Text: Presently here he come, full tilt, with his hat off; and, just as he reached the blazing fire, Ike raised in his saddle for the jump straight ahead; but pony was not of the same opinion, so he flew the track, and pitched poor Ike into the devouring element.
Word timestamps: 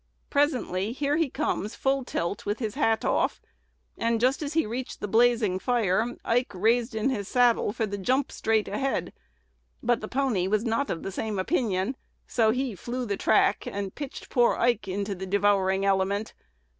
Presently 0.31 0.93
here 0.93 1.15
he 1.17 1.29
come, 1.29 1.69
full 1.69 2.03
tilt, 2.03 2.43
with 2.43 2.57
his 2.57 2.73
hat 2.73 3.05
off; 3.05 3.39
and, 3.95 4.19
just 4.19 4.41
as 4.41 4.53
he 4.53 4.65
reached 4.65 4.99
the 4.99 5.07
blazing 5.07 5.59
fire, 5.59 6.17
Ike 6.25 6.53
raised 6.55 6.95
in 6.95 7.11
his 7.11 7.27
saddle 7.27 7.71
for 7.71 7.85
the 7.85 7.99
jump 7.99 8.31
straight 8.31 8.67
ahead; 8.67 9.13
but 9.83 10.01
pony 10.09 10.47
was 10.47 10.63
not 10.65 10.89
of 10.89 11.03
the 11.03 11.11
same 11.11 11.37
opinion, 11.37 11.95
so 12.25 12.49
he 12.49 12.73
flew 12.73 13.05
the 13.05 13.15
track, 13.15 13.67
and 13.67 13.93
pitched 13.93 14.31
poor 14.31 14.55
Ike 14.55 14.87
into 14.87 15.13
the 15.13 15.27
devouring 15.27 15.85
element. 15.85 16.33